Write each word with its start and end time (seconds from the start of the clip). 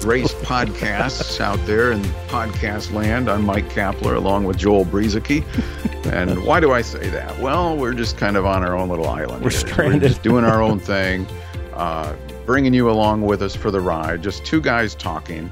Grace 0.00 0.32
podcasts 0.34 1.40
out 1.40 1.58
there 1.66 1.92
in 1.92 2.02
podcast 2.28 2.92
land. 2.92 3.30
I'm 3.30 3.44
Mike 3.44 3.68
Kapler 3.68 4.16
along 4.16 4.44
with 4.44 4.58
Joel 4.58 4.84
Brueseke. 4.84 5.44
And 6.06 6.44
why 6.44 6.60
do 6.60 6.72
I 6.72 6.82
say 6.82 7.10
that? 7.10 7.38
Well, 7.38 7.76
we're 7.76 7.94
just 7.94 8.16
kind 8.16 8.36
of 8.36 8.46
on 8.46 8.62
our 8.62 8.76
own 8.76 8.88
little 8.88 9.08
island. 9.08 9.44
We're 9.44 9.50
here. 9.50 9.60
stranded. 9.60 10.02
We're 10.02 10.08
just 10.08 10.22
doing 10.22 10.44
our 10.44 10.62
own 10.62 10.78
thing, 10.78 11.26
uh, 11.74 12.14
bringing 12.46 12.74
you 12.74 12.90
along 12.90 13.22
with 13.22 13.42
us 13.42 13.54
for 13.54 13.70
the 13.70 13.80
ride. 13.80 14.22
Just 14.22 14.44
two 14.44 14.60
guys 14.60 14.94
talking. 14.94 15.50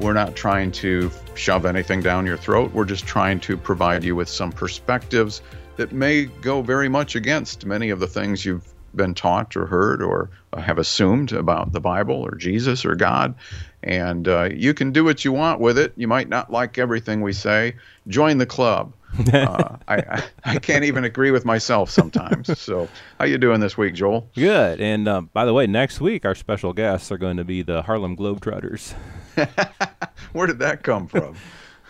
We're 0.00 0.12
not 0.12 0.36
trying 0.36 0.72
to 0.72 1.10
shove 1.34 1.66
anything 1.66 2.00
down 2.00 2.26
your 2.26 2.36
throat. 2.36 2.72
We're 2.72 2.84
just 2.84 3.06
trying 3.06 3.40
to 3.40 3.56
provide 3.56 4.04
you 4.04 4.14
with 4.14 4.28
some 4.28 4.52
perspectives 4.52 5.42
that 5.76 5.92
may 5.92 6.24
go 6.24 6.62
very 6.62 6.88
much 6.88 7.14
against 7.16 7.66
many 7.66 7.90
of 7.90 8.00
the 8.00 8.06
things 8.06 8.44
you've 8.44 8.64
been 8.94 9.14
taught 9.14 9.56
or 9.56 9.66
heard 9.66 10.02
or 10.02 10.30
have 10.56 10.78
assumed 10.78 11.32
about 11.32 11.72
the 11.72 11.80
Bible 11.80 12.16
or 12.16 12.34
Jesus 12.34 12.84
or 12.84 12.94
God. 12.94 13.34
And 13.82 14.26
uh, 14.26 14.48
you 14.52 14.74
can 14.74 14.92
do 14.92 15.04
what 15.04 15.24
you 15.24 15.32
want 15.32 15.60
with 15.60 15.78
it. 15.78 15.92
You 15.96 16.08
might 16.08 16.28
not 16.28 16.50
like 16.50 16.78
everything 16.78 17.20
we 17.20 17.32
say. 17.32 17.76
Join 18.08 18.38
the 18.38 18.46
club. 18.46 18.92
uh, 19.32 19.76
I, 19.86 20.22
I 20.44 20.58
can't 20.58 20.84
even 20.84 21.04
agree 21.04 21.30
with 21.30 21.44
myself 21.44 21.90
sometimes. 21.90 22.58
So 22.58 22.88
how 23.18 23.24
you 23.24 23.38
doing 23.38 23.60
this 23.60 23.78
week, 23.78 23.94
Joel? 23.94 24.28
Good. 24.34 24.80
And 24.80 25.08
uh, 25.08 25.22
by 25.22 25.44
the 25.44 25.54
way, 25.54 25.66
next 25.66 26.00
week 26.00 26.24
our 26.24 26.34
special 26.34 26.72
guests 26.72 27.10
are 27.10 27.18
going 27.18 27.36
to 27.38 27.44
be 27.44 27.62
the 27.62 27.82
Harlem 27.82 28.16
Globetrotters. 28.16 28.92
Where 30.32 30.46
did 30.46 30.58
that 30.58 30.82
come 30.82 31.06
from? 31.06 31.36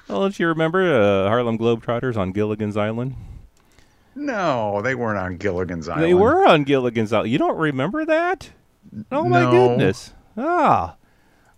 Well, 0.08 0.22
don't 0.22 0.38
you 0.38 0.46
remember 0.46 0.90
uh, 0.90 1.28
Harlem 1.28 1.58
Globetrotters 1.58 2.16
on 2.16 2.32
Gilligan's 2.32 2.78
Island? 2.78 3.14
No, 4.18 4.82
they 4.82 4.94
weren't 4.94 5.18
on 5.18 5.36
Gilligan's 5.36 5.88
Island. 5.88 6.04
They 6.04 6.14
were 6.14 6.46
on 6.46 6.64
Gilligan's 6.64 7.12
Island. 7.12 7.30
You 7.30 7.38
don't 7.38 7.56
remember 7.56 8.04
that? 8.04 8.50
Oh 9.12 9.28
my 9.28 9.50
goodness. 9.50 10.12
Ah. 10.36 10.96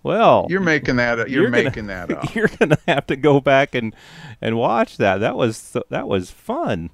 Well, 0.03 0.47
You're 0.49 0.61
making 0.61 0.97
that. 0.97 1.19
You're, 1.19 1.29
You're 1.29 1.51
gonna- 1.51 1.65
making 1.65 1.87
that 1.89 2.11
up. 2.11 2.35
you're 2.35 2.49
gonna 2.49 2.79
have 2.89 3.07
to 3.09 3.17
go 3.17 3.41
back 3.41 3.75
and 3.75 3.95
and 4.41 4.57
watch 4.57 4.97
that. 4.97 5.19
That 5.19 5.37
was 5.37 5.77
that 5.91 6.09
was 6.09 6.31
fun. 6.31 6.91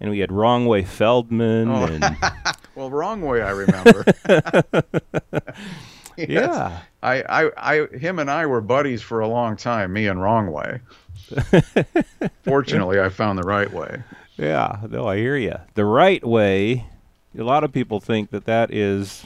And 0.00 0.10
we 0.10 0.18
had 0.18 0.30
Wrong 0.32 0.66
Way 0.66 0.82
Feldman 0.84 1.68
Oh. 1.70 1.84
and 1.86 2.04
Well, 2.74 2.90
wrong 2.90 3.22
way. 3.22 3.40
I 3.42 3.50
remember. 3.50 4.04
Yes. 6.28 6.48
yeah. 6.50 6.80
I, 7.02 7.22
I, 7.22 7.50
I, 7.58 7.86
him 7.96 8.18
and 8.18 8.30
I 8.30 8.46
were 8.46 8.62
buddies 8.62 9.02
for 9.02 9.20
a 9.20 9.28
long 9.28 9.56
time. 9.56 9.92
Me 9.92 10.06
and 10.06 10.20
Wrong 10.20 10.50
Way. 10.50 10.80
Fortunately, 12.42 12.98
I 12.98 13.10
found 13.10 13.38
the 13.38 13.42
right 13.42 13.70
way. 13.70 14.02
Yeah, 14.36 14.80
no, 14.88 15.06
I 15.06 15.16
hear 15.18 15.36
you. 15.36 15.56
The 15.74 15.84
right 15.84 16.24
way, 16.26 16.86
a 17.38 17.42
lot 17.42 17.64
of 17.64 17.72
people 17.72 18.00
think 18.00 18.30
that 18.30 18.44
that 18.46 18.72
is 18.72 19.24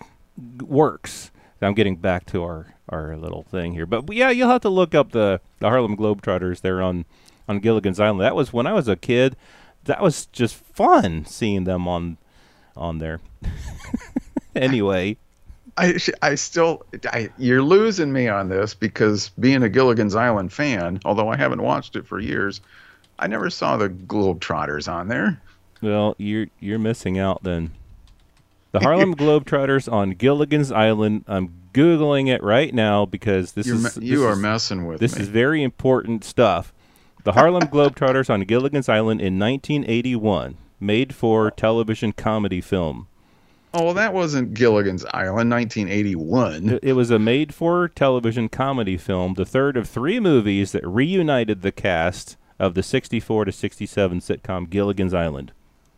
works. 0.61 1.31
I'm 1.63 1.75
getting 1.75 1.97
back 1.97 2.27
to 2.27 2.43
our 2.43 2.75
our 2.89 3.17
little 3.17 3.45
thing 3.45 3.73
here, 3.75 3.87
but 3.87 4.13
yeah, 4.13 4.31
you'll 4.31 4.49
have 4.49 4.63
to 4.63 4.69
look 4.69 4.95
up 4.95 5.13
the 5.13 5.41
the 5.59 5.69
Harlem 5.69 5.97
Globetrotters 5.97 6.61
there 6.63 6.83
on 6.83 7.05
on 7.49 7.61
Gilligan's 7.61 8.01
Island. 8.01 8.21
That 8.21 8.35
was 8.35 8.53
when 8.53 8.67
I 8.67 8.73
was 8.73 8.89
a 8.89 8.97
kid. 8.97 9.37
That 9.85 10.03
was 10.03 10.27
just 10.27 10.55
fun 10.55 11.25
seeing 11.25 11.65
them 11.65 11.87
on 11.87 12.17
on 12.77 12.99
there. 12.99 13.21
anyway, 14.57 15.17
I, 15.81 15.99
I 16.23 16.35
still, 16.35 16.85
I, 17.07 17.31
you're 17.39 17.63
losing 17.63 18.13
me 18.13 18.29
on 18.29 18.49
this 18.49 18.75
because 18.75 19.31
being 19.41 19.63
a 19.63 19.69
Gilligan's 19.69 20.15
Island 20.15 20.53
fan, 20.53 21.01
although 21.05 21.29
I 21.29 21.37
haven't 21.37 21.63
watched 21.63 21.97
it 21.97 22.07
for 22.07 22.21
years, 22.21 22.61
I 23.19 23.27
never 23.27 23.51
saw 23.51 23.77
the 23.77 23.89
Globetrotters 23.89 24.93
on 24.93 25.09
there. 25.09 25.41
well, 25.83 26.15
you're 26.19 26.47
you're 26.61 26.79
missing 26.79 27.19
out 27.19 27.43
then. 27.43 27.73
The 28.73 28.81
Harlem 28.81 29.15
Globetrotters 29.17 29.91
on 29.91 30.11
Gilligan's 30.11 30.71
Island. 30.71 31.25
I'm 31.27 31.53
googling 31.73 32.29
it 32.29 32.43
right 32.43 32.73
now 32.75 33.07
because 33.07 33.53
this 33.53 33.67
You're 33.67 33.77
is 33.77 33.97
me- 33.97 34.07
you 34.07 34.19
this 34.19 34.27
are 34.27 34.33
is- 34.33 34.39
messing 34.39 34.87
with 34.87 35.01
This 35.01 35.17
me. 35.17 35.23
is 35.23 35.29
very 35.29 35.63
important 35.63 36.25
stuff. 36.25 36.73
The 37.25 37.33
Harlem 37.33 37.63
Globetrotters 37.75 38.31
on 38.31 38.43
Gilligan's 38.43 38.89
Island 38.89 39.21
in 39.21 39.39
1981, 39.39 40.57
made 40.79 41.15
for 41.15 41.51
television 41.51 42.13
comedy 42.13 42.61
film. 42.61 43.07
Oh, 43.75 43.85
well, 43.85 43.95
that 43.95 44.15
wasn't 44.15 44.55
Gilligan's 44.55 45.05
Island, 45.07 45.51
1981. 45.51 46.69
It, 46.71 46.85
it 46.85 46.93
was 46.95 47.11
a 47.11 47.19
made 47.19 47.55
for 47.55 47.89
television 47.89 48.49
comedy 48.49 48.97
film, 48.97 49.35
the 49.35 49.45
third 49.45 49.77
of 49.77 49.89
three 49.89 50.21
movies 50.21 50.73
that 50.73 50.87
reunited 50.87 51.63
the 51.63 51.73
cast 51.73 52.37
of 52.59 52.75
the 52.75 52.83
64 52.83 53.47
to 53.47 53.53
67 53.53 54.21
sitcom 54.21 54.69
Gilligan's 54.69 55.15
Island. 55.15 55.53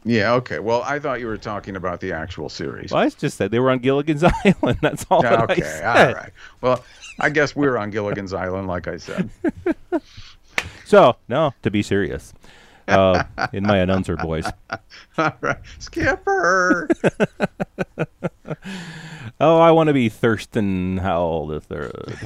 Yeah, 0.04 0.32
okay. 0.34 0.58
Well, 0.58 0.82
I 0.82 0.98
thought 0.98 1.20
you 1.20 1.26
were 1.26 1.36
talking 1.36 1.76
about 1.76 2.00
the 2.00 2.12
actual 2.12 2.48
series. 2.48 2.90
Well, 2.90 3.04
I 3.04 3.08
just 3.08 3.36
said 3.36 3.50
they 3.50 3.60
were 3.60 3.70
on 3.70 3.78
Gilligan's 3.78 4.24
Island. 4.44 4.78
That's 4.80 5.06
all 5.10 5.22
that 5.22 5.50
okay, 5.50 5.82
all 5.84 6.14
right. 6.14 6.30
Well, 6.60 6.84
I 7.20 7.30
guess 7.30 7.54
we're 7.54 7.76
on 7.76 7.90
Gilligan's 7.90 8.32
Island, 8.32 8.66
like 8.66 8.88
I 8.88 8.96
said. 8.96 9.30
So, 10.84 11.16
no, 11.26 11.54
to 11.62 11.70
be 11.70 11.82
serious, 11.82 12.34
uh, 12.88 13.24
in 13.52 13.64
my 13.64 13.78
announcer 13.78 14.16
voice. 14.16 14.50
All 15.18 15.32
right, 15.40 15.58
Skipper. 15.78 16.88
Oh, 19.40 19.58
I 19.58 19.72
want 19.72 19.88
to 19.88 19.92
be 19.92 20.08
Thurston 20.08 20.98
Howell 20.98 21.48
the 21.48 21.60
third. 21.60 22.16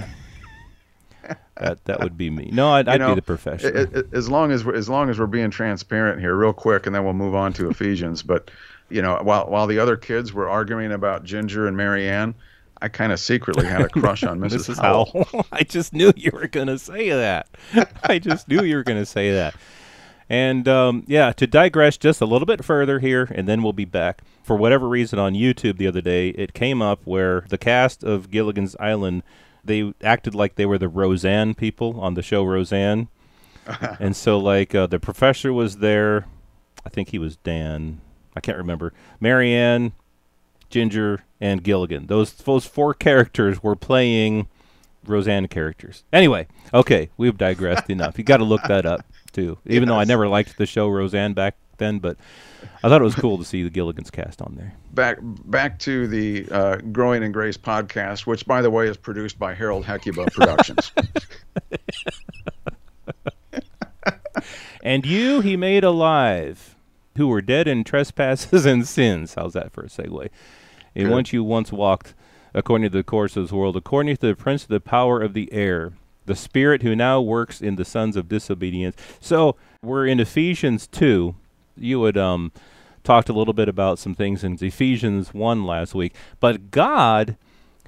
that 1.58 1.82
that 1.86 2.00
would 2.00 2.18
be 2.18 2.28
me. 2.28 2.50
No, 2.52 2.72
I'd, 2.72 2.88
I'd 2.88 3.00
know, 3.00 3.08
be 3.10 3.14
the 3.14 3.22
professional. 3.22 3.86
I- 3.94 4.00
I- 4.00 4.02
as 4.12 4.28
long 4.28 4.52
as 4.52 4.64
we're, 4.64 4.74
as 4.74 4.88
long 4.90 5.08
as 5.08 5.18
we're 5.18 5.26
being 5.26 5.50
transparent 5.50 6.20
here, 6.20 6.34
real 6.36 6.52
quick, 6.52 6.84
and 6.86 6.94
then 6.94 7.04
we'll 7.04 7.14
move 7.14 7.34
on 7.34 7.54
to 7.54 7.70
Ephesians. 7.70 8.22
But 8.22 8.50
you 8.90 9.00
know, 9.00 9.18
while 9.22 9.46
while 9.48 9.66
the 9.66 9.78
other 9.78 9.96
kids 9.96 10.32
were 10.34 10.46
arguing 10.48 10.92
about 10.92 11.24
Ginger 11.24 11.66
and 11.66 11.74
Mary 11.76 12.06
Ann, 12.06 12.34
I 12.82 12.88
kind 12.88 13.12
of 13.12 13.18
secretly 13.20 13.64
had 13.64 13.80
a 13.80 13.88
crush 13.88 14.22
on 14.22 14.38
Mrs. 14.38 14.68
Mrs. 14.74 14.82
Howell. 14.82 15.26
Howell. 15.32 15.46
I 15.52 15.62
just 15.62 15.94
knew 15.94 16.12
you 16.16 16.30
were 16.34 16.48
going 16.48 16.66
to 16.68 16.78
say 16.78 17.08
that. 17.10 17.48
I 18.04 18.18
just 18.18 18.46
knew 18.48 18.62
you 18.62 18.76
were 18.76 18.84
going 18.84 18.98
to 18.98 19.06
say 19.06 19.32
that. 19.32 19.54
And 20.28 20.66
um, 20.66 21.04
yeah, 21.06 21.32
to 21.32 21.46
digress 21.46 21.96
just 21.96 22.20
a 22.20 22.26
little 22.26 22.46
bit 22.46 22.64
further 22.64 22.98
here, 22.98 23.28
and 23.32 23.46
then 23.46 23.62
we'll 23.62 23.72
be 23.72 23.84
back. 23.84 24.22
For 24.42 24.56
whatever 24.56 24.88
reason, 24.88 25.18
on 25.18 25.34
YouTube 25.34 25.76
the 25.76 25.86
other 25.86 26.00
day, 26.00 26.30
it 26.30 26.54
came 26.54 26.82
up 26.82 27.00
where 27.04 27.44
the 27.48 27.58
cast 27.58 28.02
of 28.02 28.30
Gilligan's 28.30 28.76
Island 28.80 29.22
they 29.66 29.92
acted 30.02 30.34
like 30.34 30.54
they 30.54 30.66
were 30.66 30.78
the 30.78 30.88
Roseanne 30.88 31.54
people 31.54 32.00
on 32.00 32.14
the 32.14 32.22
show 32.22 32.44
Roseanne, 32.44 33.08
and 34.00 34.16
so 34.16 34.38
like 34.38 34.74
uh, 34.74 34.86
the 34.86 35.00
professor 35.00 35.52
was 35.52 35.78
there. 35.78 36.26
I 36.84 36.88
think 36.88 37.10
he 37.10 37.18
was 37.18 37.36
Dan. 37.36 38.00
I 38.34 38.40
can't 38.40 38.58
remember. 38.58 38.92
Mary 39.20 39.52
Ann, 39.52 39.92
Ginger, 40.70 41.24
and 41.40 41.62
Gilligan. 41.62 42.06
Those 42.06 42.32
those 42.32 42.66
four 42.66 42.94
characters 42.94 43.62
were 43.62 43.76
playing 43.76 44.48
Roseanne 45.08 45.48
characters. 45.48 46.04
Anyway, 46.12 46.46
okay, 46.72 47.10
we've 47.16 47.36
digressed 47.36 47.90
enough. 47.90 48.18
You 48.18 48.24
got 48.24 48.38
to 48.38 48.44
look 48.44 48.62
that 48.68 48.86
up 48.86 49.04
too. 49.32 49.58
Even 49.66 49.88
though 49.88 49.98
I 49.98 50.04
never 50.04 50.28
liked 50.28 50.58
the 50.58 50.66
show 50.66 50.88
Roseanne 50.88 51.34
back 51.34 51.56
then, 51.78 51.98
but 51.98 52.16
I 52.82 52.88
thought 52.88 53.00
it 53.00 53.04
was 53.04 53.14
cool 53.14 53.36
to 53.38 53.44
see 53.44 53.62
the 53.62 53.70
Gilligan's 53.70 54.10
cast 54.10 54.40
on 54.40 54.54
there. 54.56 54.72
Back 54.92 55.18
back 55.22 55.78
to 55.80 56.06
the 56.06 56.48
uh, 56.50 56.76
Growing 56.76 57.22
in 57.22 57.32
Grace 57.32 57.56
podcast, 57.58 58.26
which 58.26 58.46
by 58.46 58.62
the 58.62 58.70
way 58.70 58.88
is 58.88 58.96
produced 58.96 59.38
by 59.38 59.54
Harold 59.54 59.84
Hecuba 59.84 60.26
Productions. 60.26 60.92
And 64.86 65.04
you 65.04 65.40
he 65.40 65.56
made 65.56 65.82
alive, 65.82 66.76
who 67.16 67.26
were 67.26 67.42
dead 67.42 67.66
in 67.66 67.82
trespasses 67.82 68.64
and 68.64 68.86
sins. 68.86 69.34
How's 69.34 69.54
that 69.54 69.72
for 69.72 69.82
a 69.82 69.88
segue? 69.88 70.28
And 70.94 71.06
Good. 71.06 71.12
once 71.12 71.32
you 71.32 71.42
once 71.42 71.72
walked 71.72 72.14
according 72.56 72.90
to 72.90 72.96
the 72.96 73.04
course 73.04 73.36
of 73.36 73.44
this 73.44 73.52
world, 73.52 73.76
according 73.76 74.16
to 74.16 74.26
the 74.26 74.34
prince 74.34 74.62
of 74.64 74.70
the 74.70 74.80
power 74.80 75.22
of 75.22 75.34
the 75.34 75.52
air, 75.52 75.92
the 76.24 76.34
spirit 76.34 76.82
who 76.82 76.96
now 76.96 77.20
works 77.20 77.60
in 77.60 77.76
the 77.76 77.84
sons 77.84 78.16
of 78.16 78.28
disobedience. 78.28 78.96
So 79.20 79.54
we're 79.82 80.06
in 80.06 80.18
Ephesians 80.18 80.88
two. 80.88 81.36
You 81.76 82.02
had 82.04 82.16
um 82.16 82.50
talked 83.04 83.28
a 83.28 83.32
little 83.32 83.54
bit 83.54 83.68
about 83.68 84.00
some 84.00 84.14
things 84.16 84.42
in 84.42 84.58
Ephesians 84.60 85.32
one 85.32 85.64
last 85.64 85.94
week. 85.94 86.14
But 86.40 86.72
God, 86.72 87.36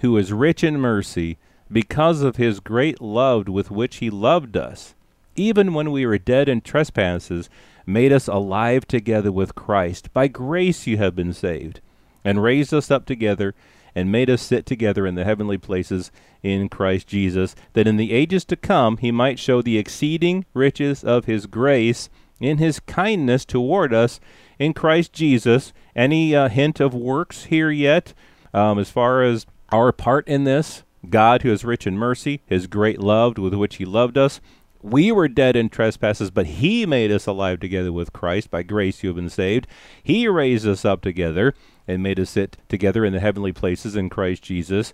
who 0.02 0.16
is 0.16 0.32
rich 0.32 0.62
in 0.62 0.78
mercy, 0.78 1.38
because 1.72 2.22
of 2.22 2.36
his 2.36 2.60
great 2.60 3.00
love 3.00 3.48
with 3.48 3.70
which 3.70 3.96
he 3.96 4.10
loved 4.10 4.56
us, 4.56 4.94
even 5.34 5.74
when 5.74 5.90
we 5.90 6.06
were 6.06 6.18
dead 6.18 6.48
in 6.48 6.60
trespasses, 6.60 7.50
made 7.84 8.12
us 8.12 8.28
alive 8.28 8.86
together 8.86 9.32
with 9.32 9.54
Christ. 9.54 10.12
By 10.12 10.28
grace 10.28 10.86
you 10.86 10.98
have 10.98 11.16
been 11.16 11.32
saved, 11.32 11.80
and 12.24 12.42
raised 12.42 12.72
us 12.72 12.90
up 12.90 13.06
together, 13.06 13.54
and 13.94 14.12
made 14.12 14.30
us 14.30 14.42
sit 14.42 14.66
together 14.66 15.06
in 15.06 15.14
the 15.14 15.24
heavenly 15.24 15.58
places 15.58 16.10
in 16.42 16.68
Christ 16.68 17.06
Jesus, 17.06 17.54
that 17.72 17.86
in 17.86 17.96
the 17.96 18.12
ages 18.12 18.44
to 18.46 18.56
come 18.56 18.98
he 18.98 19.10
might 19.10 19.38
show 19.38 19.62
the 19.62 19.78
exceeding 19.78 20.44
riches 20.54 21.02
of 21.02 21.24
his 21.24 21.46
grace 21.46 22.08
in 22.40 22.58
his 22.58 22.80
kindness 22.80 23.44
toward 23.44 23.92
us 23.92 24.20
in 24.58 24.72
Christ 24.72 25.12
Jesus. 25.12 25.72
Any 25.96 26.34
uh, 26.34 26.48
hint 26.48 26.80
of 26.80 26.94
works 26.94 27.44
here 27.44 27.70
yet 27.70 28.14
um, 28.54 28.78
as 28.78 28.90
far 28.90 29.22
as 29.22 29.46
our 29.70 29.92
part 29.92 30.26
in 30.28 30.44
this? 30.44 30.82
God, 31.08 31.42
who 31.42 31.52
is 31.52 31.64
rich 31.64 31.86
in 31.86 31.96
mercy, 31.96 32.42
his 32.46 32.66
great 32.66 33.00
love 33.00 33.38
with 33.38 33.54
which 33.54 33.76
he 33.76 33.84
loved 33.84 34.18
us. 34.18 34.40
We 34.82 35.10
were 35.10 35.28
dead 35.28 35.56
in 35.56 35.70
trespasses, 35.70 36.30
but 36.30 36.46
he 36.46 36.86
made 36.86 37.10
us 37.10 37.26
alive 37.26 37.58
together 37.58 37.92
with 37.92 38.12
Christ. 38.12 38.50
By 38.50 38.62
grace 38.62 39.02
you 39.02 39.08
have 39.08 39.16
been 39.16 39.28
saved. 39.28 39.66
He 40.02 40.28
raised 40.28 40.66
us 40.66 40.84
up 40.84 41.02
together 41.02 41.54
and 41.88 42.02
made 42.02 42.20
us 42.20 42.30
sit 42.30 42.58
together 42.68 43.04
in 43.04 43.12
the 43.12 43.20
heavenly 43.20 43.52
places 43.52 43.96
in 43.96 44.08
Christ 44.08 44.42
Jesus. 44.42 44.92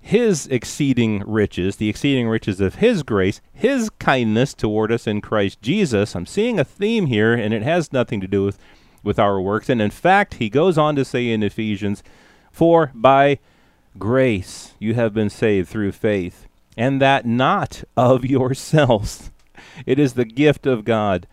His 0.00 0.46
exceeding 0.46 1.24
riches, 1.26 1.76
the 1.76 1.88
exceeding 1.88 2.28
riches 2.28 2.60
of 2.60 2.76
His 2.76 3.02
grace, 3.02 3.40
His 3.52 3.90
kindness 3.90 4.54
toward 4.54 4.92
us 4.92 5.08
in 5.08 5.20
Christ 5.20 5.60
Jesus. 5.60 6.14
I'm 6.14 6.26
seeing 6.26 6.60
a 6.60 6.64
theme 6.64 7.06
here, 7.06 7.34
and 7.34 7.52
it 7.52 7.62
has 7.62 7.92
nothing 7.92 8.20
to 8.20 8.28
do 8.28 8.44
with, 8.44 8.58
with 9.02 9.18
our 9.18 9.40
works. 9.40 9.68
And 9.68 9.82
in 9.82 9.90
fact, 9.90 10.34
he 10.34 10.48
goes 10.48 10.78
on 10.78 10.94
to 10.94 11.04
say 11.04 11.30
in 11.30 11.42
Ephesians, 11.42 12.04
For 12.52 12.92
by 12.94 13.40
grace 13.98 14.74
you 14.78 14.94
have 14.94 15.12
been 15.12 15.30
saved 15.30 15.68
through 15.68 15.90
faith, 15.90 16.46
and 16.76 17.00
that 17.00 17.26
not 17.26 17.84
of 17.96 18.24
yourselves. 18.36 19.30
It 19.84 19.98
is 19.98 20.14
the 20.14 20.24
gift 20.24 20.66
of 20.66 20.84
God, 20.84 21.26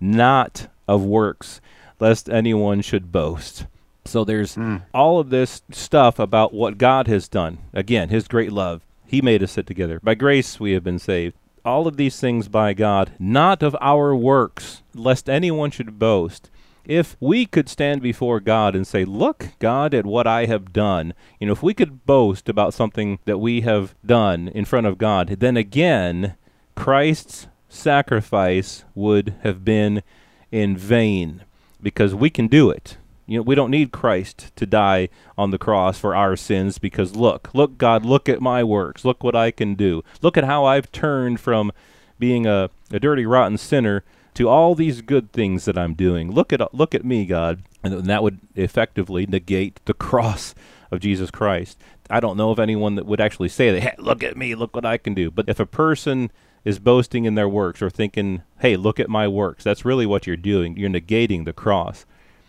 not 0.00 0.68
of 0.86 1.04
works, 1.04 1.60
lest 1.98 2.28
anyone 2.28 2.80
should 2.80 3.12
boast. 3.12 3.66
So 4.04 4.24
there's 4.24 4.56
mm. 4.56 4.82
all 4.94 5.18
of 5.18 5.30
this 5.30 5.62
stuff 5.70 6.18
about 6.18 6.52
what 6.52 6.78
God 6.78 7.06
has 7.06 7.28
done. 7.28 7.58
Again, 7.72 8.08
his 8.08 8.28
great 8.28 8.52
love. 8.52 8.82
He 9.06 9.20
made 9.20 9.42
us 9.42 9.52
sit 9.52 9.66
together. 9.66 10.00
By 10.02 10.14
grace 10.14 10.58
we 10.58 10.72
have 10.72 10.84
been 10.84 10.98
saved. 10.98 11.34
All 11.64 11.86
of 11.86 11.96
these 11.96 12.18
things 12.18 12.48
by 12.48 12.72
God, 12.72 13.12
not 13.18 13.62
of 13.62 13.76
our 13.80 14.16
works, 14.16 14.82
lest 14.94 15.28
anyone 15.28 15.70
should 15.70 15.98
boast 15.98 16.48
if 16.90 17.16
we 17.20 17.46
could 17.46 17.68
stand 17.68 18.02
before 18.02 18.40
God 18.40 18.74
and 18.74 18.84
say, 18.84 19.04
Look, 19.04 19.50
God, 19.60 19.94
at 19.94 20.04
what 20.04 20.26
I 20.26 20.46
have 20.46 20.72
done, 20.72 21.14
you 21.38 21.46
know, 21.46 21.52
if 21.52 21.62
we 21.62 21.72
could 21.72 22.04
boast 22.04 22.48
about 22.48 22.74
something 22.74 23.20
that 23.26 23.38
we 23.38 23.60
have 23.60 23.94
done 24.04 24.48
in 24.48 24.64
front 24.64 24.88
of 24.88 24.98
God, 24.98 25.36
then 25.38 25.56
again, 25.56 26.34
Christ's 26.74 27.46
sacrifice 27.68 28.84
would 28.96 29.36
have 29.42 29.64
been 29.64 30.02
in 30.50 30.76
vain 30.76 31.44
because 31.80 32.12
we 32.12 32.28
can 32.28 32.48
do 32.48 32.70
it. 32.70 32.96
You 33.24 33.38
know, 33.38 33.42
we 33.42 33.54
don't 33.54 33.70
need 33.70 33.92
Christ 33.92 34.50
to 34.56 34.66
die 34.66 35.10
on 35.38 35.52
the 35.52 35.58
cross 35.58 35.96
for 35.96 36.16
our 36.16 36.34
sins 36.34 36.78
because 36.78 37.14
look, 37.14 37.50
look, 37.54 37.78
God, 37.78 38.04
look 38.04 38.28
at 38.28 38.40
my 38.40 38.64
works. 38.64 39.04
Look 39.04 39.22
what 39.22 39.36
I 39.36 39.52
can 39.52 39.76
do. 39.76 40.02
Look 40.22 40.36
at 40.36 40.42
how 40.42 40.64
I've 40.64 40.90
turned 40.90 41.38
from 41.38 41.70
being 42.18 42.48
a, 42.48 42.68
a 42.90 42.98
dirty, 42.98 43.26
rotten 43.26 43.58
sinner 43.58 44.02
to 44.34 44.48
all 44.48 44.74
these 44.74 45.02
good 45.02 45.32
things 45.32 45.64
that 45.64 45.78
I'm 45.78 45.94
doing. 45.94 46.30
Look 46.30 46.52
at 46.52 46.74
look 46.74 46.94
at 46.94 47.04
me, 47.04 47.26
God, 47.26 47.62
and 47.82 48.06
that 48.06 48.22
would 48.22 48.38
effectively 48.54 49.26
negate 49.26 49.80
the 49.84 49.94
cross 49.94 50.54
of 50.90 51.00
Jesus 51.00 51.30
Christ. 51.30 51.78
I 52.08 52.20
don't 52.20 52.36
know 52.36 52.50
of 52.50 52.58
anyone 52.58 52.96
that 52.96 53.06
would 53.06 53.20
actually 53.20 53.48
say 53.48 53.70
that. 53.70 53.80
Hey, 53.80 53.94
look 53.98 54.22
at 54.22 54.36
me, 54.36 54.54
look 54.54 54.74
what 54.74 54.84
I 54.84 54.98
can 54.98 55.14
do. 55.14 55.30
But 55.30 55.48
if 55.48 55.60
a 55.60 55.66
person 55.66 56.30
is 56.64 56.78
boasting 56.78 57.24
in 57.24 57.36
their 57.36 57.48
works 57.48 57.80
or 57.80 57.88
thinking, 57.88 58.42
"Hey, 58.58 58.76
look 58.76 59.00
at 59.00 59.08
my 59.08 59.26
works," 59.28 59.64
that's 59.64 59.84
really 59.84 60.06
what 60.06 60.26
you're 60.26 60.36
doing. 60.36 60.76
You're 60.76 60.90
negating 60.90 61.44
the 61.44 61.52
cross. 61.52 62.04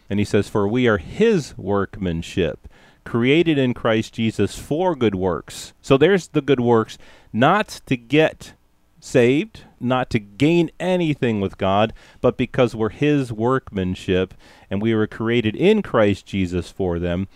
And 0.10 0.20
he 0.20 0.26
says, 0.26 0.50
"For 0.50 0.68
we 0.68 0.88
are 0.88 0.98
His 0.98 1.58
workmanship." 1.58 2.68
Created 3.04 3.58
in 3.58 3.74
Christ 3.74 4.14
Jesus 4.14 4.60
for 4.60 4.96
good 4.96 5.16
works. 5.16 5.74
So 5.82 5.98
there's 5.98 6.28
the 6.28 6.42
good 6.42 6.60
works, 6.60 6.98
not 7.34 7.82
to 7.88 7.98
get 7.98 8.54
saved, 9.02 9.66
not 9.80 10.10
to 10.12 10.20
gain 10.20 10.72
anything 10.80 11.42
with 11.42 11.58
God, 11.58 11.92
but 12.22 12.38
because 12.38 12.76
we're 12.76 12.90
His 12.90 13.34
workmanship 13.34 14.34
and 14.70 14.82
we 14.82 14.96
were 14.96 15.08
created 15.08 15.56
in 15.56 15.82
Christ 15.82 16.26
Jesus 16.26 16.72
for 16.72 17.00
them, 17.00 17.28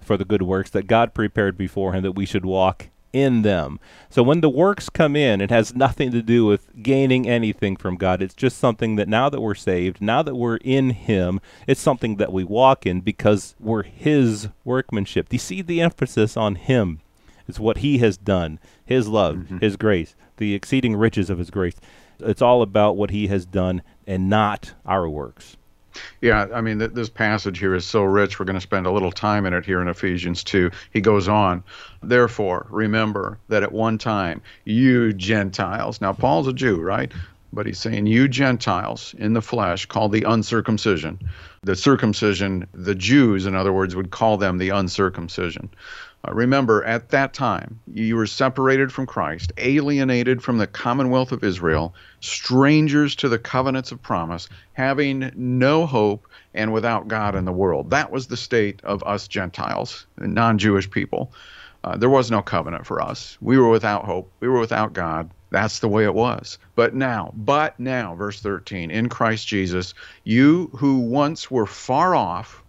for 0.00 0.16
the 0.16 0.24
good 0.24 0.42
works 0.42 0.70
that 0.70 0.86
God 0.86 1.14
prepared 1.14 1.56
beforehand 1.56 2.04
that 2.04 2.12
we 2.12 2.26
should 2.26 2.44
walk 2.44 2.90
in 3.14 3.42
them. 3.42 3.78
So 4.10 4.22
when 4.22 4.40
the 4.40 4.50
works 4.50 4.90
come 4.90 5.14
in, 5.16 5.40
it 5.40 5.50
has 5.50 5.74
nothing 5.74 6.10
to 6.10 6.20
do 6.20 6.44
with 6.44 6.82
gaining 6.82 7.28
anything 7.28 7.76
from 7.76 7.96
God. 7.96 8.20
It's 8.20 8.34
just 8.34 8.58
something 8.58 8.96
that 8.96 9.08
now 9.08 9.30
that 9.30 9.40
we're 9.40 9.54
saved, 9.54 10.02
now 10.02 10.22
that 10.22 10.34
we're 10.34 10.56
in 10.56 10.90
Him, 10.90 11.40
it's 11.66 11.80
something 11.80 12.16
that 12.16 12.32
we 12.32 12.44
walk 12.44 12.84
in 12.84 13.00
because 13.00 13.54
we're 13.58 13.84
His 13.84 14.48
workmanship. 14.64 15.28
Do 15.28 15.36
you 15.36 15.40
see 15.40 15.62
the 15.62 15.80
emphasis 15.80 16.36
on 16.36 16.56
Him? 16.56 17.00
It's 17.46 17.60
what 17.60 17.78
He 17.78 17.98
has 17.98 18.16
done, 18.16 18.58
His 18.84 19.08
love, 19.08 19.36
mm-hmm. 19.36 19.58
His 19.58 19.76
grace 19.76 20.14
the 20.36 20.54
exceeding 20.54 20.96
riches 20.96 21.30
of 21.30 21.38
his 21.38 21.50
grace. 21.50 21.76
It's 22.20 22.42
all 22.42 22.62
about 22.62 22.96
what 22.96 23.10
he 23.10 23.26
has 23.28 23.44
done 23.44 23.82
and 24.06 24.28
not 24.28 24.72
our 24.86 25.08
works. 25.08 25.56
Yeah, 26.20 26.48
I 26.52 26.60
mean, 26.60 26.80
th- 26.80 26.90
this 26.92 27.08
passage 27.08 27.58
here 27.58 27.74
is 27.74 27.84
so 27.84 28.02
rich. 28.02 28.38
We're 28.38 28.46
going 28.46 28.54
to 28.54 28.60
spend 28.60 28.86
a 28.86 28.90
little 28.90 29.12
time 29.12 29.46
in 29.46 29.54
it 29.54 29.64
here 29.64 29.80
in 29.80 29.86
Ephesians 29.86 30.42
2. 30.42 30.70
He 30.92 31.00
goes 31.00 31.28
on, 31.28 31.62
Therefore, 32.02 32.66
remember 32.68 33.38
that 33.48 33.62
at 33.62 33.70
one 33.70 33.98
time, 33.98 34.42
you 34.64 35.12
Gentiles, 35.12 36.00
now 36.00 36.12
Paul's 36.12 36.48
a 36.48 36.52
Jew, 36.52 36.80
right? 36.80 37.12
But 37.54 37.66
he's 37.66 37.78
saying, 37.78 38.06
You 38.06 38.26
Gentiles 38.26 39.14
in 39.16 39.32
the 39.32 39.40
flesh, 39.40 39.86
called 39.86 40.12
the 40.12 40.24
uncircumcision. 40.24 41.20
The 41.62 41.76
circumcision, 41.76 42.66
the 42.72 42.94
Jews, 42.94 43.46
in 43.46 43.54
other 43.54 43.72
words, 43.72 43.94
would 43.94 44.10
call 44.10 44.36
them 44.36 44.58
the 44.58 44.70
uncircumcision. 44.70 45.70
Uh, 46.26 46.32
remember, 46.32 46.82
at 46.84 47.10
that 47.10 47.32
time, 47.32 47.80
you 47.86 48.16
were 48.16 48.26
separated 48.26 48.90
from 48.90 49.06
Christ, 49.06 49.52
alienated 49.58 50.42
from 50.42 50.58
the 50.58 50.66
commonwealth 50.66 51.32
of 51.32 51.44
Israel, 51.44 51.94
strangers 52.20 53.14
to 53.16 53.28
the 53.28 53.38
covenants 53.38 53.92
of 53.92 54.02
promise, 54.02 54.48
having 54.72 55.30
no 55.36 55.86
hope 55.86 56.26
and 56.54 56.72
without 56.72 57.08
God 57.08 57.34
in 57.36 57.44
the 57.44 57.52
world. 57.52 57.90
That 57.90 58.10
was 58.10 58.26
the 58.26 58.36
state 58.36 58.80
of 58.84 59.02
us 59.04 59.28
Gentiles, 59.28 60.06
non 60.18 60.58
Jewish 60.58 60.90
people. 60.90 61.32
Uh, 61.84 61.96
there 61.96 62.08
was 62.08 62.30
no 62.30 62.40
covenant 62.40 62.86
for 62.86 63.02
us. 63.02 63.36
We 63.42 63.58
were 63.58 63.68
without 63.68 64.06
hope. 64.06 64.32
We 64.40 64.48
were 64.48 64.60
without 64.60 64.94
God. 64.94 65.30
That's 65.50 65.78
the 65.78 65.88
way 65.88 66.04
it 66.04 66.14
was. 66.14 66.58
But 66.74 66.94
now, 66.94 67.32
but 67.36 67.78
now, 67.78 68.14
verse 68.14 68.40
13, 68.40 68.90
in 68.90 69.08
Christ 69.08 69.46
Jesus, 69.46 69.94
you 70.24 70.70
who 70.76 70.98
once 71.00 71.50
were 71.50 71.66
far 71.66 72.14
off, 72.14 72.64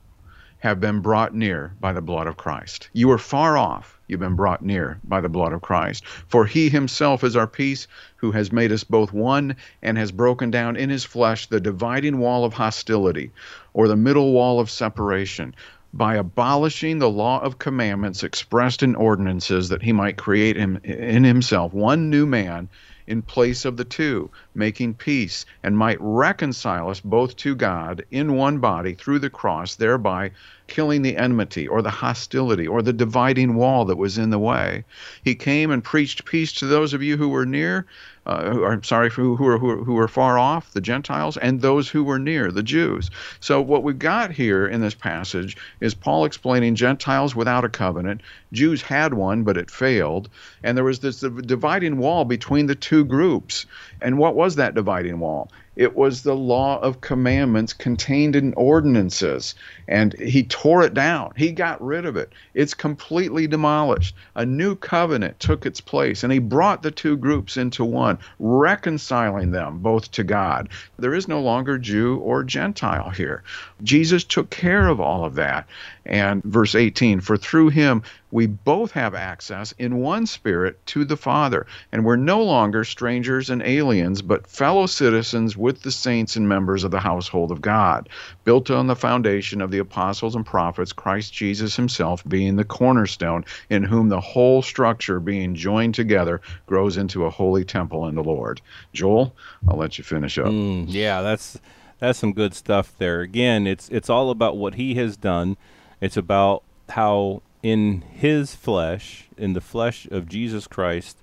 have 0.66 0.80
been 0.80 1.00
brought 1.00 1.36
near 1.36 1.76
by 1.80 1.94
the 1.94 2.02
blood 2.02 2.26
of 2.26 2.38
Christ. 2.38 2.90
You 2.92 3.10
were 3.10 3.20
far 3.20 3.56
off, 3.56 4.00
you've 4.08 4.20
been 4.20 4.36
brought 4.36 4.64
near 4.64 5.00
by 5.04 5.22
the 5.22 5.30
blood 5.30 5.54
of 5.54 5.62
Christ. 5.62 6.06
For 6.08 6.46
he 6.46 6.70
himself 6.70 7.24
is 7.24 7.36
our 7.36 7.46
peace, 7.46 7.88
who 8.16 8.32
has 8.32 8.52
made 8.52 8.72
us 8.72 8.84
both 8.84 9.14
one 9.14 9.58
and 9.84 9.96
has 9.98 10.12
broken 10.12 10.50
down 10.50 10.76
in 10.76 10.90
his 10.90 11.04
flesh 11.04 11.46
the 11.46 11.60
dividing 11.60 12.18
wall 12.18 12.46
of 12.46 12.54
hostility, 12.54 13.32
or 13.74 13.88
the 13.88 13.96
middle 13.96 14.32
wall 14.32 14.60
of 14.60 14.72
separation, 14.72 15.54
by 15.96 16.16
abolishing 16.16 17.00
the 17.00 17.10
law 17.10 17.40
of 17.42 17.58
commandments 17.58 18.22
expressed 18.22 18.84
in 18.84 18.96
ordinances, 18.96 19.70
that 19.70 19.82
he 19.82 19.94
might 19.94 20.18
create 20.18 20.58
him 20.58 20.78
in 20.84 21.24
himself 21.24 21.74
one 21.74 22.10
new 22.10 22.26
man 22.26 22.68
in 23.08 23.22
place 23.22 23.64
of 23.66 23.78
the 23.78 23.86
two, 23.86 24.30
making 24.54 24.94
peace, 24.94 25.46
and 25.64 25.78
might 25.78 25.98
reconcile 26.02 26.90
us 26.90 27.00
both 27.00 27.36
to 27.38 27.56
God 27.56 28.04
in 28.12 28.34
one 28.36 28.58
body 28.58 28.94
through 28.94 29.20
the 29.20 29.30
cross, 29.30 29.76
thereby 29.76 30.32
killing 30.68 31.02
the 31.02 31.16
enmity 31.16 31.68
or 31.68 31.82
the 31.82 31.90
hostility 31.92 32.68
or 32.68 32.82
the 32.82 32.92
dividing 32.94 33.56
wall 33.56 33.86
that 33.86 33.98
was 33.98 34.18
in 34.18 34.32
the 34.32 34.40
way. 34.40 34.84
He 35.24 35.36
came 35.36 35.72
and 35.72 35.84
preached 35.84 36.26
peace 36.26 36.52
to 36.54 36.66
those 36.66 36.94
of 36.94 37.04
you 37.04 37.16
who 37.16 37.30
were 37.30 37.46
near, 37.46 37.86
uh, 38.26 38.52
who, 38.52 38.66
I'm 38.66 38.84
sorry, 38.84 39.10
who, 39.10 39.36
who, 39.36 39.44
were, 39.44 39.58
who, 39.58 39.84
who 39.84 39.94
were 39.94 40.08
far 40.08 40.38
off, 40.38 40.72
the 40.74 40.82
Gentiles, 40.82 41.38
and 41.38 41.62
those 41.62 41.90
who 41.90 42.04
were 42.04 42.20
near, 42.20 42.52
the 42.52 42.64
Jews. 42.64 43.12
So 43.40 43.62
what 43.62 43.84
we've 43.84 44.00
got 44.00 44.32
here 44.32 44.68
in 44.68 44.82
this 44.82 44.96
passage 44.96 45.58
is 45.80 45.94
Paul 45.94 46.26
explaining 46.26 46.76
Gentiles 46.76 47.36
without 47.36 47.66
a 47.66 47.70
covenant. 47.70 48.22
Jews 48.52 48.82
had 48.82 49.14
one, 49.14 49.44
but 49.44 49.58
it 49.58 49.70
failed. 49.70 50.30
And 50.64 50.78
there 50.78 50.84
was 50.84 51.00
this 51.00 51.20
dividing 51.20 51.98
wall 51.98 52.26
between 52.26 52.66
the 52.66 52.76
two 52.76 53.06
groups. 53.06 53.66
And 54.02 54.18
what 54.18 54.36
was 54.36 54.56
that 54.56 54.76
dividing 54.76 55.20
wall? 55.20 55.52
It 55.76 55.96
was 55.96 56.22
the 56.22 56.36
law 56.36 56.80
of 56.80 57.02
commandments 57.02 57.74
contained 57.74 58.36
in 58.36 58.54
ordinances. 58.54 59.56
And 59.88 60.14
he 60.20 60.44
tore 60.44 60.84
it 60.84 60.94
down. 60.94 61.34
He 61.36 61.52
got 61.52 61.84
rid 61.84 62.06
of 62.06 62.16
it. 62.16 62.34
It's 62.54 62.74
completely 62.74 63.48
demolished. 63.48 64.16
A 64.36 64.46
new 64.46 64.76
covenant 64.76 65.40
took 65.40 65.66
its 65.66 65.82
place, 65.82 66.24
and 66.24 66.32
he 66.32 66.40
brought 66.40 66.82
the 66.82 66.92
two 66.92 67.18
groups 67.18 67.58
into 67.58 67.84
one, 67.84 68.18
reconciling 68.40 69.52
them 69.52 69.80
both 69.80 70.12
to 70.12 70.24
God. 70.24 70.70
There 70.98 71.14
is 71.14 71.28
no 71.28 71.42
longer 71.42 71.78
Jew 71.78 72.18
or 72.18 72.44
Gentile 72.44 73.10
here. 73.10 73.44
Jesus 73.84 74.24
took 74.24 74.50
care 74.50 74.88
of 74.88 75.00
all 75.00 75.26
of 75.26 75.36
that. 75.36 75.68
And 76.06 76.44
verse 76.44 76.76
18, 76.76 77.20
for 77.20 77.38
through 77.38 77.70
him 77.70 78.04
we 78.36 78.48
both 78.48 78.92
have 78.92 79.16
access 79.16 79.72
in 79.80 79.96
one 79.96 80.26
spirit 80.26 80.86
to 80.86 81.06
the 81.06 81.16
Father. 81.16 81.66
And 81.94 82.04
we're 82.04 82.18
no 82.18 82.44
longer 82.44 82.84
strangers 82.84 83.50
and 83.50 83.62
aliens, 83.64 84.22
but 84.22 84.46
fellow 84.46 84.88
citizens 84.88 85.56
with 85.56 85.84
the 85.84 85.92
saints 85.92 86.36
and 86.36 86.50
members 86.50 86.84
of 86.84 86.92
the 86.92 87.00
household 87.00 87.50
of 87.50 87.62
God, 87.62 88.10
built 88.44 88.70
on 88.70 88.88
the 88.88 88.96
foundation 88.96 89.62
of 89.62 89.72
the 89.72 89.78
apostles 89.78 90.36
and 90.36 90.46
prophets, 90.46 90.92
Christ 90.92 91.32
Jesus 91.32 91.78
himself 91.78 92.26
being 92.28 92.58
the 92.58 92.66
cornerstone, 92.66 93.46
in 93.70 93.84
whom 93.84 94.10
the 94.10 94.20
whole 94.20 94.62
structure 94.62 95.22
being 95.22 95.56
joined 95.56 95.96
together 95.96 96.42
grows 96.66 96.98
into 96.98 97.24
a 97.24 97.30
holy 97.30 97.64
temple 97.64 98.06
in 98.06 98.16
the 98.16 98.24
Lord. 98.24 98.60
Joel, 98.92 99.34
I'll 99.66 99.78
let 99.78 99.98
you 99.98 100.04
finish 100.04 100.38
up. 100.38 100.48
Mm, 100.48 100.88
yeah, 100.90 101.22
that's 101.22 101.58
that's 102.00 102.20
some 102.20 102.34
good 102.34 102.54
stuff 102.54 102.94
there. 102.98 103.22
Again, 103.22 103.66
it's 103.66 103.88
it's 103.88 104.10
all 104.10 104.30
about 104.30 104.58
what 104.58 104.76
he 104.76 104.96
has 104.96 105.16
done. 105.16 105.56
It's 106.02 106.18
about 106.18 106.64
how 106.90 107.42
in 107.66 108.04
his 108.12 108.54
flesh, 108.54 109.26
in 109.40 109.54
the 109.54 109.60
flesh 109.60 110.06
of 110.12 110.30
Jesus 110.30 110.68
Christ, 110.68 111.18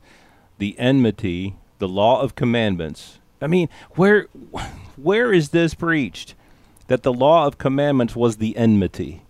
the 0.59 0.77
enmity, 0.77 1.55
the 1.79 1.87
law 1.87 2.21
of 2.21 2.35
commandments. 2.35 3.21
I 3.41 3.47
mean, 3.47 3.69
where 3.93 4.25
where 4.97 5.33
is 5.33 5.51
this 5.51 5.75
preached 5.75 6.35
that 6.89 7.05
the 7.05 7.13
law 7.13 7.47
of 7.47 7.59
commandments 7.59 8.17
was 8.17 8.39
the 8.39 8.57
enmity? 8.57 9.23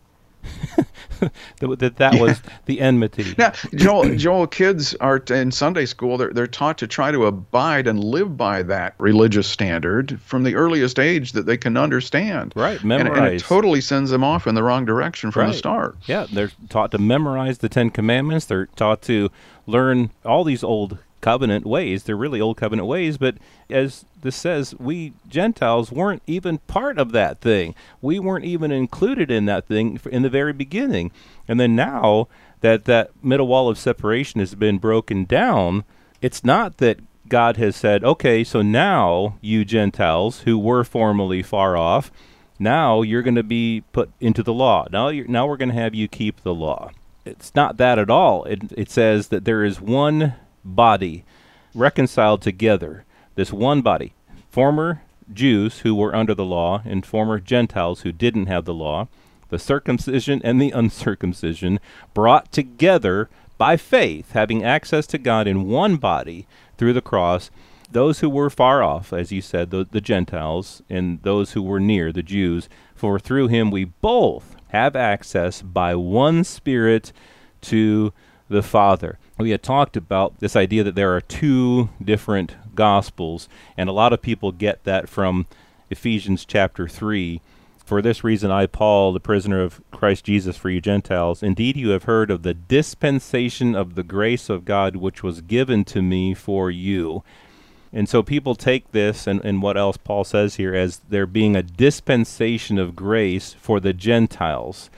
that 1.61 1.97
that 1.97 2.21
was 2.21 2.43
the 2.67 2.81
enmity. 2.81 3.35
Now, 3.39 3.53
Joel, 3.75 4.17
Joel, 4.17 4.47
kids 4.47 4.95
are 4.97 5.19
in 5.31 5.53
Sunday 5.53 5.87
school. 5.87 6.17
They're 6.17 6.33
they're 6.33 6.47
taught 6.47 6.79
to 6.79 6.87
try 6.87 7.11
to 7.11 7.27
abide 7.27 7.87
and 7.87 8.03
live 8.03 8.37
by 8.37 8.63
that 8.65 8.95
religious 8.99 9.47
standard 9.47 10.21
from 10.21 10.43
the 10.43 10.55
earliest 10.55 10.99
age 10.99 11.33
that 11.33 11.47
they 11.47 11.57
can 11.57 11.77
understand. 11.77 12.53
Right, 12.57 12.83
memorize. 12.83 13.17
And, 13.17 13.27
and 13.27 13.37
it 13.37 13.43
totally 13.43 13.81
sends 13.81 14.11
them 14.11 14.25
off 14.25 14.47
in 14.47 14.55
the 14.55 14.63
wrong 14.63 14.85
direction 14.85 15.31
from 15.31 15.43
right. 15.43 15.53
the 15.53 15.59
start. 15.59 15.97
Yeah, 16.07 16.27
they're 16.31 16.51
taught 16.69 16.91
to 16.93 16.99
memorize 16.99 17.59
the 17.59 17.69
Ten 17.69 17.91
Commandments. 17.91 18.47
They're 18.47 18.67
taught 18.67 19.03
to 19.03 19.31
learn 19.67 20.11
all 20.25 20.45
these 20.45 20.65
old 20.65 20.99
covenant 21.23 21.65
ways. 21.65 22.03
They're 22.03 22.17
really 22.17 22.41
old 22.41 22.59
covenant 22.59 22.87
ways, 22.87 23.17
but 23.17 23.37
as 23.71 24.05
this 24.21 24.37
says, 24.37 24.75
we 24.79 25.15
Gentiles 25.27 25.91
weren't 25.91 26.23
even 26.27 26.59
part 26.59 26.99
of 26.99 27.13
that 27.13 27.41
thing. 27.41 27.75
We 28.03 28.19
weren't 28.19 28.45
even 28.45 28.71
included 28.71 29.31
in 29.31 29.47
that 29.47 29.67
thing 29.67 29.99
in 30.11 30.21
the 30.21 30.29
very 30.29 30.53
beginning. 30.53 31.11
And 31.49 31.59
then 31.59 31.75
now 31.75 32.29
that 32.61 32.85
that 32.85 33.11
middle 33.23 33.47
wall 33.47 33.71
of 33.71 33.79
separation 33.79 34.41
has 34.41 34.55
been 34.55 34.79
broken 34.79 35.25
down, 35.25 35.85
it's 36.21 36.45
not 36.45 36.77
that 36.77 37.01
God 37.29 37.57
has 37.57 37.77
said, 37.77 38.05
okay, 38.05 38.45
so 38.45 38.61
now 38.61 39.39
you 39.41 39.65
Gentiles 39.65 40.41
who 40.41 40.59
were 40.59 40.85
formerly 40.85 41.43
far 41.43 41.77
off, 41.77 42.13
now 42.59 43.03
you're 43.03 43.23
going 43.23 43.37
to 43.37 43.43
be 43.43 43.83
put 43.93 44.11
into 44.21 44.43
the 44.43 44.53
law. 44.53 44.87
Now, 44.93 45.11
now 45.11 45.47
we're 45.47 45.57
going 45.57 45.71
to 45.71 45.75
have 45.75 45.95
you 45.95 46.09
keep 46.09 46.43
the 46.43 46.55
law. 46.55 46.91
It's 47.25 47.55
not 47.55 47.77
that 47.79 47.99
at 47.99 48.11
all. 48.11 48.45
It, 48.45 48.73
it 48.77 48.91
says 48.91 49.29
that 49.29 49.45
there 49.45 49.65
is 49.65 49.81
one 49.81 50.35
body 50.65 51.25
reconciled 51.75 52.43
together, 52.43 53.05
this 53.35 53.53
one 53.53 53.83
body, 53.83 54.15
former 54.51 55.03
Jews 55.33 55.81
who 55.81 55.95
were 55.95 56.15
under 56.15 56.35
the 56.35 56.45
law 56.45 56.83
and 56.85 57.05
former 57.07 57.39
Gentiles 57.39 58.03
who 58.03 58.13
didn't 58.13 58.47
have 58.47 58.65
the 58.65 58.75
law, 58.75 59.09
the 59.49 59.59
circumcision 59.59 60.41
and 60.45 60.61
the 60.61 60.71
uncircumcision, 60.71 61.81
brought 62.15 62.53
together 62.53 63.29
by 63.59 63.77
faith, 63.77 64.33
having 64.33 64.65
access 64.65 65.07
to 65.07 65.19
God 65.19 65.47
in 65.47 65.69
one 65.69 65.97
body 65.97 66.47
through 66.77 66.93
the 66.93 67.01
cross, 67.01 67.51
those 67.91 68.21
who 68.21 68.29
were 68.29 68.51
far 68.51 68.83
off, 68.83 69.13
as 69.13 69.31
you 69.31 69.41
said, 69.41 69.71
the, 69.71 69.87
the 69.91 70.01
Gentiles, 70.01 70.83
and 70.89 71.23
those 71.23 71.53
who 71.53 71.63
were 71.63 71.79
near, 71.79 72.13
the 72.13 72.23
Jews, 72.23 72.69
for 72.95 73.19
through 73.19 73.49
him 73.49 73.71
we 73.71 73.85
both 73.85 74.57
have 74.69 74.97
access 74.97 75.61
by 75.61 75.95
one 75.95 76.45
Spirit 76.45 77.13
to 77.61 78.13
the 78.49 78.63
Father. 78.63 79.19
We 79.43 79.51
had 79.51 79.65
talked 79.65 79.97
about 79.97 80.39
this 80.39 80.55
idea 80.55 80.85
that 80.85 80.95
there 80.95 81.17
are 81.17 81.21
two 81.21 81.89
different 82.01 82.55
gospels, 82.77 83.49
and 83.77 83.89
a 83.89 83.93
lot 83.93 84.13
of 84.13 84.23
people 84.23 84.53
get 84.53 84.85
that 84.85 85.09
from 85.09 85.49
Ephesians 85.91 86.45
chapter 86.45 86.87
3. 86.87 87.41
For 87.85 88.01
this 88.01 88.23
reason, 88.23 88.53
I, 88.53 88.67
Paul, 88.67 89.13
the 89.13 89.19
prisoner 89.19 89.61
of 89.61 89.83
Christ 89.91 90.27
Jesus 90.27 90.57
for 90.57 90.71
you 90.71 90.81
Gentiles, 90.81 91.43
indeed 91.43 91.77
you 91.77 91.89
have 91.89 92.05
heard 92.05 92.31
of 92.31 92.45
the 92.45 92.55
dispensation 92.55 93.75
of 93.75 93.97
the 93.97 94.05
grace 94.05 94.49
of 94.49 94.65
God 94.65 94.95
which 94.95 95.25
was 95.25 95.41
given 95.41 95.85
to 95.87 96.01
me 96.01 96.35
for 96.35 96.71
you. 96.71 97.25
And 97.93 98.09
so 98.09 98.23
people 98.23 98.55
take 98.55 98.93
this 98.93 99.27
and, 99.27 99.45
and 99.45 99.61
what 99.61 99.77
else 99.77 99.97
Paul 99.97 100.23
says 100.23 100.55
here 100.55 100.73
as 100.73 100.99
there 101.09 101.27
being 101.27 101.57
a 101.57 101.65
dispensation 101.65 102.79
of 102.79 102.95
grace 102.95 103.55
for 103.55 103.81
the 103.81 103.93
Gentiles 103.93 104.89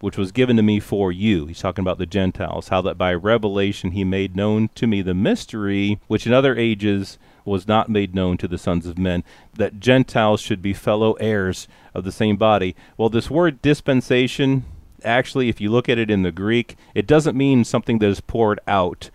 which 0.00 0.16
was 0.16 0.32
given 0.32 0.56
to 0.56 0.62
me 0.62 0.80
for 0.80 1.10
you. 1.10 1.46
He's 1.46 1.60
talking 1.60 1.82
about 1.82 1.98
the 1.98 2.06
Gentiles, 2.06 2.68
how 2.68 2.82
that 2.82 2.98
by 2.98 3.14
revelation 3.14 3.92
he 3.92 4.04
made 4.04 4.36
known 4.36 4.70
to 4.74 4.86
me 4.86 5.02
the 5.02 5.14
mystery 5.14 6.00
which 6.06 6.26
in 6.26 6.32
other 6.32 6.56
ages 6.56 7.18
was 7.44 7.68
not 7.68 7.88
made 7.88 8.14
known 8.14 8.36
to 8.38 8.48
the 8.48 8.58
sons 8.58 8.86
of 8.86 8.98
men, 8.98 9.22
that 9.54 9.80
Gentiles 9.80 10.40
should 10.40 10.60
be 10.60 10.74
fellow 10.74 11.12
heirs 11.14 11.68
of 11.94 12.04
the 12.04 12.12
same 12.12 12.36
body. 12.36 12.74
Well, 12.98 13.08
this 13.08 13.30
word 13.30 13.62
dispensation, 13.62 14.64
actually, 15.04 15.48
if 15.48 15.60
you 15.60 15.70
look 15.70 15.88
at 15.88 15.98
it 15.98 16.10
in 16.10 16.22
the 16.22 16.32
Greek, 16.32 16.76
it 16.94 17.06
doesn't 17.06 17.36
mean 17.36 17.64
something 17.64 18.00
that 18.00 18.08
is 18.08 18.20
poured 18.20 18.60
out, 18.66 19.10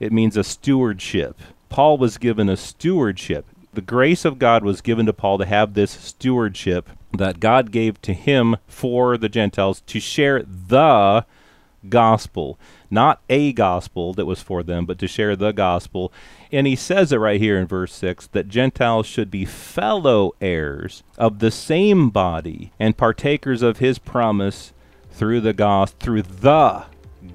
it 0.00 0.12
means 0.12 0.36
a 0.36 0.44
stewardship. 0.44 1.40
Paul 1.68 1.98
was 1.98 2.18
given 2.18 2.48
a 2.48 2.56
stewardship. 2.56 3.46
The 3.72 3.80
grace 3.80 4.24
of 4.24 4.38
God 4.38 4.64
was 4.64 4.80
given 4.80 5.06
to 5.06 5.12
Paul 5.12 5.38
to 5.38 5.46
have 5.46 5.74
this 5.74 5.90
stewardship 5.90 6.88
that 7.16 7.40
God 7.40 7.70
gave 7.70 8.00
to 8.02 8.12
him 8.12 8.56
for 8.66 9.16
the 9.16 9.28
Gentiles 9.28 9.82
to 9.86 10.00
share 10.00 10.42
the 10.42 11.24
gospel, 11.88 12.58
not 12.90 13.20
a 13.28 13.52
gospel 13.52 14.14
that 14.14 14.26
was 14.26 14.42
for 14.42 14.62
them, 14.62 14.86
but 14.86 14.98
to 14.98 15.08
share 15.08 15.36
the 15.36 15.52
gospel. 15.52 16.12
And 16.50 16.66
he 16.66 16.76
says 16.76 17.12
it 17.12 17.16
right 17.16 17.40
here 17.40 17.58
in 17.58 17.66
verse 17.66 17.92
6 17.94 18.28
that 18.28 18.48
Gentiles 18.48 19.06
should 19.06 19.30
be 19.30 19.44
fellow 19.44 20.32
heirs 20.40 21.02
of 21.18 21.38
the 21.38 21.50
same 21.50 22.10
body 22.10 22.72
and 22.78 22.96
partakers 22.96 23.62
of 23.62 23.78
his 23.78 23.98
promise 23.98 24.72
through 25.10 25.40
the 25.40 25.52
gospel 25.52 25.96
through 26.00 26.22
the 26.22 26.84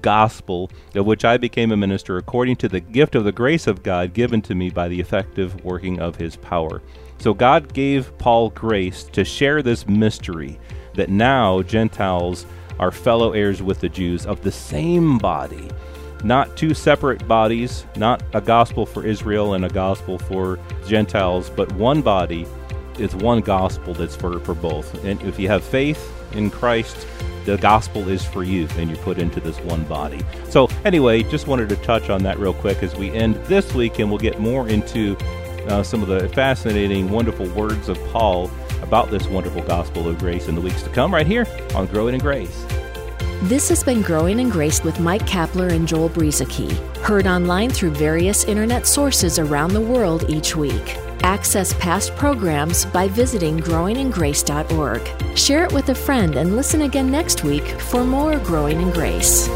gospel 0.02 0.70
of 0.94 1.06
which 1.06 1.24
I 1.24 1.36
became 1.36 1.72
a 1.72 1.76
minister 1.76 2.16
according 2.16 2.56
to 2.56 2.68
the 2.68 2.80
gift 2.80 3.14
of 3.14 3.24
the 3.24 3.32
grace 3.32 3.66
of 3.66 3.82
God 3.82 4.14
given 4.14 4.40
to 4.42 4.54
me 4.54 4.70
by 4.70 4.88
the 4.88 5.00
effective 5.00 5.64
working 5.64 5.98
of 5.98 6.16
his 6.16 6.36
power. 6.36 6.80
So 7.20 7.34
God 7.34 7.74
gave 7.74 8.16
Paul 8.16 8.48
grace 8.48 9.04
to 9.04 9.24
share 9.24 9.62
this 9.62 9.86
mystery 9.86 10.58
that 10.94 11.10
now 11.10 11.60
Gentiles 11.60 12.46
are 12.78 12.90
fellow 12.90 13.32
heirs 13.32 13.62
with 13.62 13.80
the 13.80 13.90
Jews 13.90 14.24
of 14.24 14.40
the 14.40 14.50
same 14.50 15.18
body. 15.18 15.68
Not 16.24 16.56
two 16.56 16.72
separate 16.72 17.28
bodies, 17.28 17.84
not 17.96 18.22
a 18.32 18.40
gospel 18.40 18.86
for 18.86 19.04
Israel 19.04 19.52
and 19.52 19.66
a 19.66 19.68
gospel 19.68 20.18
for 20.18 20.58
Gentiles, 20.86 21.50
but 21.50 21.70
one 21.72 22.00
body 22.00 22.46
is 22.98 23.14
one 23.14 23.42
gospel 23.42 23.92
that's 23.92 24.16
for, 24.16 24.40
for 24.40 24.54
both. 24.54 25.04
And 25.04 25.20
if 25.22 25.38
you 25.38 25.48
have 25.48 25.62
faith 25.62 26.12
in 26.32 26.50
Christ, 26.50 27.06
the 27.44 27.58
gospel 27.58 28.08
is 28.08 28.24
for 28.24 28.44
you 28.44 28.66
and 28.76 28.88
you're 28.88 28.98
put 28.98 29.18
into 29.18 29.40
this 29.40 29.58
one 29.60 29.84
body. 29.84 30.20
So, 30.48 30.68
anyway, 30.84 31.22
just 31.22 31.46
wanted 31.46 31.68
to 31.70 31.76
touch 31.76 32.08
on 32.10 32.22
that 32.22 32.38
real 32.38 32.54
quick 32.54 32.82
as 32.82 32.94
we 32.96 33.10
end 33.10 33.36
this 33.46 33.74
week, 33.74 33.98
and 33.98 34.08
we'll 34.08 34.18
get 34.18 34.40
more 34.40 34.68
into 34.68 35.16
uh, 35.68 35.82
some 35.82 36.02
of 36.02 36.08
the 36.08 36.28
fascinating, 36.30 37.10
wonderful 37.10 37.48
words 37.50 37.88
of 37.88 37.98
Paul 38.06 38.50
about 38.82 39.10
this 39.10 39.26
wonderful 39.26 39.62
gospel 39.62 40.08
of 40.08 40.18
grace 40.18 40.48
in 40.48 40.54
the 40.54 40.60
weeks 40.60 40.82
to 40.82 40.90
come, 40.90 41.12
right 41.12 41.26
here 41.26 41.46
on 41.74 41.86
Growing 41.86 42.14
in 42.14 42.20
Grace. 42.20 42.64
This 43.42 43.68
has 43.70 43.82
been 43.82 44.02
Growing 44.02 44.38
in 44.38 44.50
Grace 44.50 44.84
with 44.84 45.00
Mike 45.00 45.26
Kapler 45.26 45.72
and 45.72 45.88
Joel 45.88 46.10
Brueseke, 46.10 46.76
heard 46.98 47.26
online 47.26 47.70
through 47.70 47.92
various 47.92 48.44
internet 48.44 48.86
sources 48.86 49.38
around 49.38 49.72
the 49.72 49.80
world 49.80 50.28
each 50.28 50.54
week. 50.56 50.96
Access 51.22 51.72
past 51.74 52.14
programs 52.16 52.84
by 52.84 53.08
visiting 53.08 53.58
growingingrace.org. 53.58 55.38
Share 55.38 55.64
it 55.64 55.72
with 55.72 55.88
a 55.88 55.94
friend 55.94 56.36
and 56.36 56.56
listen 56.56 56.82
again 56.82 57.10
next 57.10 57.42
week 57.42 57.66
for 57.80 58.04
more 58.04 58.38
Growing 58.40 58.80
in 58.80 58.90
Grace. 58.90 59.48